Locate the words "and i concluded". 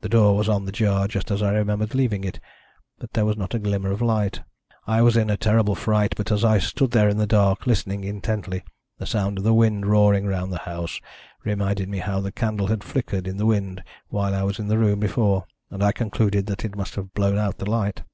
15.70-16.46